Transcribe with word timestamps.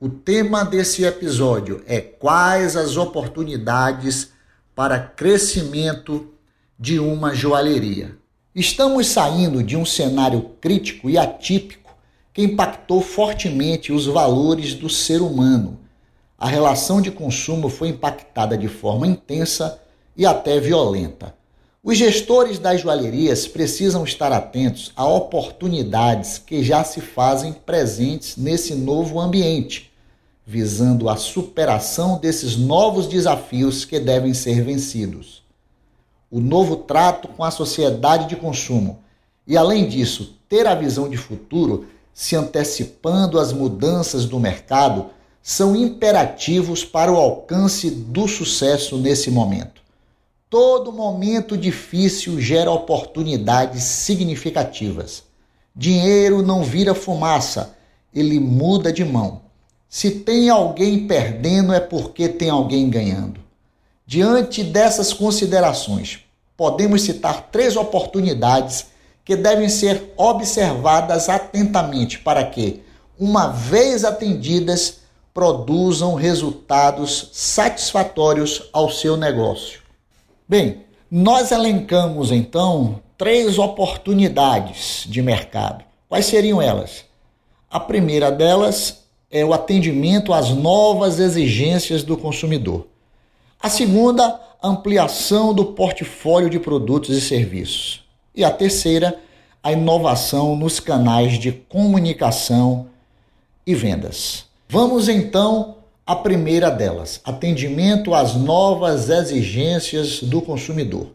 O 0.00 0.08
tema 0.08 0.64
desse 0.64 1.04
episódio 1.04 1.84
é 1.86 2.00
quais 2.00 2.76
as 2.76 2.96
oportunidades 2.96 4.34
para 4.76 5.00
crescimento 5.00 6.34
de 6.78 6.98
uma 6.98 7.34
joalheria. 7.34 8.14
Estamos 8.54 9.06
saindo 9.06 9.62
de 9.62 9.74
um 9.74 9.86
cenário 9.86 10.50
crítico 10.60 11.08
e 11.08 11.16
atípico 11.16 11.96
que 12.30 12.42
impactou 12.42 13.00
fortemente 13.00 13.90
os 13.90 14.04
valores 14.04 14.74
do 14.74 14.90
ser 14.90 15.22
humano. 15.22 15.80
A 16.38 16.46
relação 16.46 17.00
de 17.00 17.10
consumo 17.10 17.70
foi 17.70 17.88
impactada 17.88 18.54
de 18.54 18.68
forma 18.68 19.06
intensa 19.06 19.80
e 20.14 20.26
até 20.26 20.60
violenta. 20.60 21.34
Os 21.82 21.96
gestores 21.96 22.58
das 22.58 22.82
joalherias 22.82 23.48
precisam 23.48 24.04
estar 24.04 24.30
atentos 24.30 24.92
a 24.94 25.06
oportunidades 25.06 26.36
que 26.36 26.62
já 26.62 26.84
se 26.84 27.00
fazem 27.00 27.54
presentes 27.54 28.36
nesse 28.36 28.74
novo 28.74 29.18
ambiente 29.18 29.90
visando 30.46 31.08
a 31.08 31.16
superação 31.16 32.18
desses 32.18 32.56
novos 32.56 33.08
desafios 33.08 33.84
que 33.84 33.98
devem 33.98 34.32
ser 34.32 34.62
vencidos. 34.62 35.42
O 36.30 36.38
novo 36.40 36.76
trato 36.76 37.26
com 37.26 37.42
a 37.42 37.50
sociedade 37.50 38.28
de 38.28 38.36
consumo 38.36 39.00
e, 39.44 39.56
além 39.56 39.88
disso, 39.88 40.36
ter 40.48 40.64
a 40.68 40.74
visão 40.74 41.08
de 41.08 41.16
futuro, 41.16 41.86
se 42.14 42.36
antecipando 42.36 43.40
às 43.40 43.52
mudanças 43.52 44.24
do 44.24 44.38
mercado, 44.38 45.06
são 45.42 45.74
imperativos 45.74 46.84
para 46.84 47.12
o 47.12 47.16
alcance 47.16 47.90
do 47.90 48.28
sucesso 48.28 48.96
nesse 48.98 49.30
momento. 49.30 49.82
Todo 50.48 50.92
momento 50.92 51.56
difícil 51.56 52.40
gera 52.40 52.70
oportunidades 52.70 53.82
significativas. 53.82 55.24
Dinheiro 55.74 56.40
não 56.40 56.62
vira 56.62 56.94
fumaça, 56.94 57.76
ele 58.14 58.38
muda 58.38 58.92
de 58.92 59.04
mão. 59.04 59.45
Se 59.88 60.10
tem 60.10 60.50
alguém 60.50 61.06
perdendo, 61.06 61.72
é 61.72 61.80
porque 61.80 62.28
tem 62.28 62.50
alguém 62.50 62.90
ganhando. 62.90 63.40
Diante 64.06 64.62
dessas 64.62 65.12
considerações, 65.12 66.20
podemos 66.56 67.02
citar 67.02 67.48
três 67.50 67.76
oportunidades 67.76 68.86
que 69.24 69.34
devem 69.34 69.68
ser 69.68 70.12
observadas 70.16 71.28
atentamente 71.28 72.18
para 72.18 72.44
que, 72.44 72.82
uma 73.18 73.48
vez 73.48 74.04
atendidas, 74.04 75.00
produzam 75.34 76.14
resultados 76.14 77.30
satisfatórios 77.32 78.70
ao 78.72 78.88
seu 78.90 79.16
negócio. 79.16 79.80
Bem, 80.48 80.84
nós 81.10 81.50
elencamos 81.50 82.30
então 82.30 83.02
três 83.18 83.58
oportunidades 83.58 85.04
de 85.06 85.20
mercado. 85.20 85.84
Quais 86.08 86.26
seriam 86.26 86.62
elas? 86.62 87.04
A 87.68 87.80
primeira 87.80 88.30
delas 88.30 89.05
é 89.36 89.44
o 89.44 89.52
atendimento 89.52 90.32
às 90.32 90.48
novas 90.48 91.20
exigências 91.20 92.02
do 92.02 92.16
consumidor. 92.16 92.86
A 93.60 93.68
segunda, 93.68 94.40
ampliação 94.62 95.52
do 95.52 95.66
portfólio 95.66 96.48
de 96.48 96.58
produtos 96.58 97.14
e 97.14 97.20
serviços. 97.20 98.02
E 98.34 98.42
a 98.42 98.50
terceira, 98.50 99.18
a 99.62 99.72
inovação 99.72 100.56
nos 100.56 100.80
canais 100.80 101.38
de 101.38 101.52
comunicação 101.52 102.86
e 103.66 103.74
vendas. 103.74 104.46
Vamos 104.70 105.06
então 105.06 105.76
à 106.06 106.16
primeira 106.16 106.70
delas, 106.70 107.20
atendimento 107.22 108.14
às 108.14 108.34
novas 108.34 109.10
exigências 109.10 110.22
do 110.22 110.40
consumidor. 110.40 111.08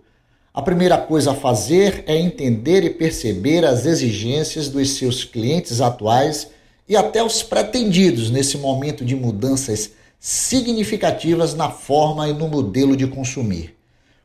A 0.54 0.62
primeira 0.62 0.98
coisa 0.98 1.32
a 1.32 1.36
fazer 1.36 2.04
é 2.06 2.16
entender 2.16 2.84
e 2.84 2.92
perceber 2.92 3.66
as 3.66 3.88
exigências 3.88 4.70
dos 4.70 4.92
seus 4.92 5.24
clientes 5.24 5.82
atuais 5.82 6.52
e 6.92 6.96
até 6.98 7.24
os 7.24 7.42
pretendidos 7.42 8.30
nesse 8.30 8.58
momento 8.58 9.06
de 9.06 9.16
mudanças 9.16 9.92
significativas 10.20 11.54
na 11.54 11.70
forma 11.70 12.28
e 12.28 12.34
no 12.34 12.50
modelo 12.50 12.98
de 12.98 13.08
consumir. 13.08 13.78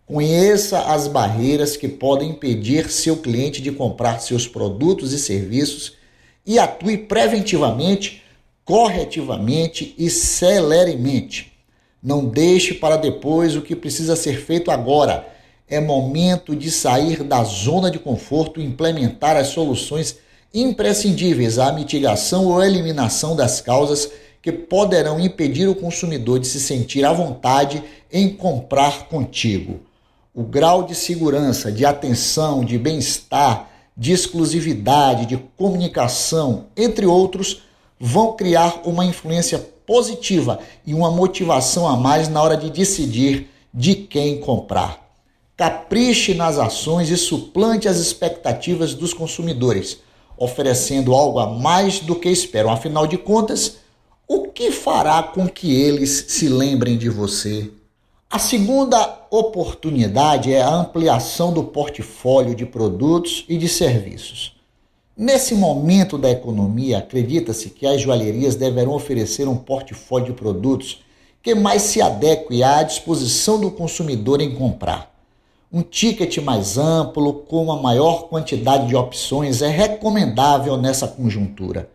Conheça 0.04 0.80
as 0.80 1.06
barreiras 1.06 1.76
que 1.76 1.86
podem 1.86 2.30
impedir 2.30 2.90
seu 2.90 3.18
cliente 3.18 3.62
de 3.62 3.70
comprar 3.70 4.18
seus 4.18 4.48
produtos 4.48 5.12
e 5.12 5.18
serviços 5.20 5.92
e 6.44 6.58
atue 6.58 6.98
preventivamente, 6.98 8.24
corretivamente 8.64 9.94
e 9.96 10.10
celeremente. 10.10 11.52
Não 12.02 12.26
deixe 12.26 12.74
para 12.74 12.96
depois 12.96 13.54
o 13.54 13.62
que 13.62 13.76
precisa 13.76 14.16
ser 14.16 14.40
feito 14.40 14.72
agora. 14.72 15.24
É 15.68 15.78
momento 15.78 16.56
de 16.56 16.72
sair 16.72 17.22
da 17.22 17.44
zona 17.44 17.92
de 17.92 18.00
conforto 18.00 18.60
e 18.60 18.64
implementar 18.64 19.36
as 19.36 19.46
soluções 19.46 20.18
imprescindíveis 20.52 21.58
à 21.58 21.72
mitigação 21.72 22.46
ou 22.46 22.62
eliminação 22.62 23.36
das 23.36 23.60
causas 23.60 24.10
que 24.40 24.52
poderão 24.52 25.18
impedir 25.18 25.68
o 25.68 25.74
consumidor 25.74 26.38
de 26.38 26.46
se 26.46 26.60
sentir 26.60 27.04
à 27.04 27.12
vontade 27.12 27.82
em 28.12 28.28
comprar 28.28 29.08
contigo. 29.08 29.80
O 30.32 30.44
grau 30.44 30.84
de 30.84 30.94
segurança, 30.94 31.72
de 31.72 31.84
atenção, 31.84 32.64
de 32.64 32.78
bem-estar, 32.78 33.68
de 33.96 34.12
exclusividade, 34.12 35.26
de 35.26 35.36
comunicação, 35.56 36.66
entre 36.76 37.06
outros, 37.06 37.62
vão 37.98 38.36
criar 38.36 38.82
uma 38.84 39.04
influência 39.04 39.58
positiva 39.86 40.60
e 40.86 40.92
uma 40.94 41.10
motivação 41.10 41.88
a 41.88 41.96
mais 41.96 42.28
na 42.28 42.42
hora 42.42 42.56
de 42.56 42.70
decidir 42.70 43.48
de 43.72 43.94
quem 43.94 44.38
comprar. 44.38 45.06
Capriche 45.56 46.34
nas 46.34 46.58
ações 46.58 47.08
e 47.08 47.16
suplante 47.16 47.88
as 47.88 47.96
expectativas 47.96 48.94
dos 48.94 49.14
consumidores 49.14 49.98
oferecendo 50.38 51.14
algo 51.14 51.38
a 51.38 51.46
mais 51.46 52.00
do 52.00 52.16
que 52.16 52.28
esperam. 52.28 52.70
Afinal 52.70 53.06
de 53.06 53.16
contas, 53.16 53.76
o 54.28 54.48
que 54.48 54.70
fará 54.70 55.22
com 55.22 55.48
que 55.48 55.74
eles 55.74 56.26
se 56.28 56.48
lembrem 56.48 56.98
de 56.98 57.08
você? 57.08 57.70
A 58.28 58.38
segunda 58.38 59.26
oportunidade 59.30 60.52
é 60.52 60.60
a 60.60 60.74
ampliação 60.74 61.52
do 61.52 61.62
portfólio 61.62 62.54
de 62.54 62.66
produtos 62.66 63.44
e 63.48 63.56
de 63.56 63.68
serviços. 63.68 64.56
Nesse 65.16 65.54
momento 65.54 66.18
da 66.18 66.30
economia, 66.30 66.98
acredita-se 66.98 67.70
que 67.70 67.86
as 67.86 68.00
joalherias 68.00 68.54
deverão 68.54 68.92
oferecer 68.92 69.48
um 69.48 69.56
portfólio 69.56 70.26
de 70.26 70.32
produtos 70.34 71.02
que 71.42 71.54
mais 71.54 71.82
se 71.82 72.02
adeque 72.02 72.62
à 72.62 72.82
disposição 72.82 73.58
do 73.60 73.70
consumidor 73.70 74.40
em 74.40 74.54
comprar. 74.54 75.15
Um 75.72 75.82
ticket 75.82 76.38
mais 76.38 76.78
amplo, 76.78 77.32
com 77.32 77.64
uma 77.64 77.76
maior 77.76 78.28
quantidade 78.28 78.86
de 78.86 78.94
opções, 78.94 79.62
é 79.62 79.68
recomendável 79.68 80.76
nessa 80.76 81.08
conjuntura. 81.08 81.90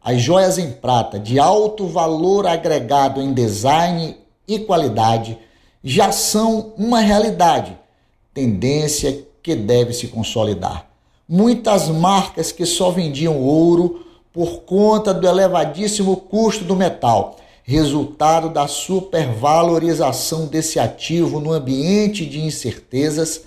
As 0.00 0.22
joias 0.22 0.56
em 0.56 0.70
prata 0.70 1.18
de 1.18 1.36
alto 1.38 1.88
valor 1.88 2.46
agregado 2.46 3.20
em 3.20 3.32
design 3.32 4.16
e 4.46 4.60
qualidade 4.60 5.36
já 5.82 6.12
são 6.12 6.72
uma 6.78 7.00
realidade, 7.00 7.76
tendência 8.32 9.26
que 9.42 9.56
deve 9.56 9.92
se 9.92 10.06
consolidar. 10.06 10.86
Muitas 11.28 11.88
marcas 11.88 12.52
que 12.52 12.64
só 12.64 12.90
vendiam 12.90 13.42
ouro 13.42 14.06
por 14.32 14.60
conta 14.60 15.12
do 15.12 15.26
elevadíssimo 15.26 16.16
custo 16.16 16.62
do 16.62 16.76
metal 16.76 17.36
resultado 17.70 18.48
da 18.48 18.66
supervalorização 18.66 20.46
desse 20.46 20.80
ativo 20.80 21.38
no 21.38 21.52
ambiente 21.52 22.24
de 22.24 22.40
incertezas, 22.40 23.42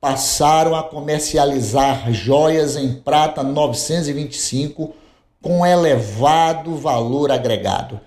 passaram 0.00 0.76
a 0.76 0.82
comercializar 0.84 2.12
joias 2.12 2.76
em 2.76 2.94
prata 2.94 3.42
925 3.42 4.94
com 5.42 5.66
elevado 5.66 6.76
valor 6.76 7.32
agregado. 7.32 7.98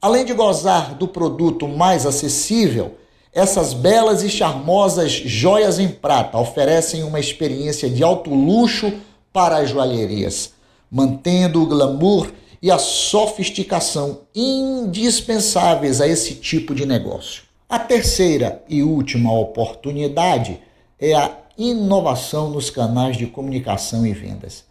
Além 0.00 0.24
de 0.24 0.32
gozar 0.32 0.94
do 0.94 1.08
produto 1.08 1.66
mais 1.66 2.06
acessível, 2.06 2.94
Essas 3.32 3.74
belas 3.74 4.22
e 4.22 4.30
charmosas 4.30 5.12
joias 5.12 5.78
em 5.78 5.88
prata 5.88 6.38
oferecem 6.38 7.04
uma 7.04 7.20
experiência 7.20 7.88
de 7.88 8.02
alto 8.02 8.34
luxo 8.34 8.92
para 9.32 9.58
as 9.58 9.70
joalherias, 9.70 10.52
mantendo 10.90 11.62
o 11.62 11.66
glamour 11.66 12.32
e 12.60 12.70
a 12.70 12.78
sofisticação 12.78 14.22
indispensáveis 14.34 16.00
a 16.00 16.06
esse 16.08 16.34
tipo 16.34 16.74
de 16.74 16.84
negócio. 16.84 17.42
A 17.68 17.78
terceira 17.78 18.62
e 18.68 18.82
última 18.82 19.32
oportunidade 19.32 20.60
é 20.98 21.14
a 21.14 21.30
inovação 21.56 22.50
nos 22.50 22.70
canais 22.70 23.16
de 23.16 23.26
comunicação 23.26 24.06
e 24.06 24.12
vendas. 24.12 24.64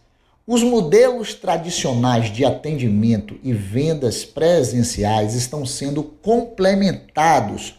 Os 0.46 0.62
modelos 0.62 1.34
tradicionais 1.34 2.32
de 2.32 2.44
atendimento 2.44 3.38
e 3.42 3.52
vendas 3.52 4.24
presenciais 4.24 5.34
estão 5.34 5.66
sendo 5.66 6.02
complementados 6.02 7.74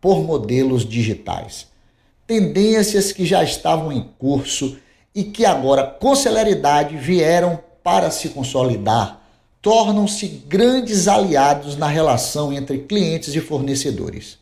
por 0.00 0.22
modelos 0.22 0.88
digitais. 0.88 1.66
Tendências 2.26 3.12
que 3.12 3.26
já 3.26 3.44
estavam 3.44 3.92
em 3.92 4.08
curso 4.18 4.78
e 5.14 5.22
que 5.22 5.44
agora, 5.44 5.84
com 5.84 6.14
celeridade, 6.14 6.96
vieram 6.96 7.60
para 7.82 8.10
se 8.10 8.30
consolidar, 8.30 9.22
tornam-se 9.64 10.28
grandes 10.46 11.08
aliados 11.08 11.74
na 11.74 11.88
relação 11.88 12.52
entre 12.52 12.80
clientes 12.80 13.34
e 13.34 13.40
fornecedores. 13.40 14.36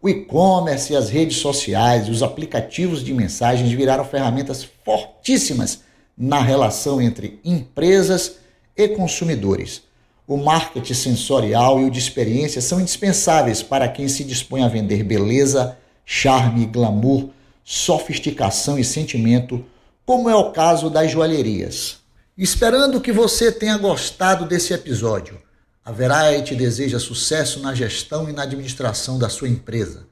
O 0.00 0.08
e-commerce, 0.08 0.94
as 0.94 1.10
redes 1.10 1.38
sociais 1.38 2.06
e 2.06 2.10
os 2.12 2.22
aplicativos 2.22 3.02
de 3.02 3.12
mensagens 3.12 3.72
viraram 3.72 4.04
ferramentas 4.04 4.64
fortíssimas 4.84 5.80
na 6.16 6.40
relação 6.40 7.02
entre 7.02 7.40
empresas 7.44 8.36
e 8.76 8.86
consumidores. 8.86 9.82
O 10.24 10.36
marketing 10.36 10.94
sensorial 10.94 11.80
e 11.80 11.86
o 11.86 11.90
de 11.90 11.98
experiência 11.98 12.60
são 12.60 12.80
indispensáveis 12.80 13.64
para 13.64 13.88
quem 13.88 14.06
se 14.06 14.22
dispõe 14.22 14.62
a 14.62 14.68
vender 14.68 15.02
beleza, 15.02 15.76
charme, 16.04 16.64
glamour, 16.64 17.30
sofisticação 17.64 18.78
e 18.78 18.84
sentimento, 18.84 19.64
como 20.06 20.30
é 20.30 20.36
o 20.36 20.52
caso 20.52 20.88
das 20.88 21.10
joalherias. 21.10 21.99
Esperando 22.42 23.02
que 23.02 23.12
você 23.12 23.52
tenha 23.52 23.76
gostado 23.76 24.46
desse 24.46 24.72
episódio. 24.72 25.38
A 25.84 25.92
Verite 25.92 26.54
deseja 26.54 26.98
sucesso 26.98 27.60
na 27.60 27.74
gestão 27.74 28.30
e 28.30 28.32
na 28.32 28.44
administração 28.44 29.18
da 29.18 29.28
sua 29.28 29.46
empresa. 29.46 30.06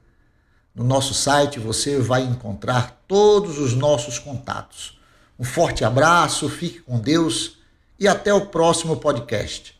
No 0.75 0.83
nosso 0.83 1.15
site 1.15 1.59
você 1.59 1.97
vai 1.97 2.21
encontrar 2.21 3.03
todos 3.07 3.57
os 3.57 3.73
nossos 3.73 4.19
contatos. 4.19 4.99
Um 5.39 5.43
forte 5.43 5.83
abraço, 5.83 6.47
fique 6.49 6.81
com 6.81 6.99
Deus 6.99 7.57
e 7.99 8.07
até 8.07 8.31
o 8.31 8.45
próximo 8.45 8.97
podcast. 8.97 9.78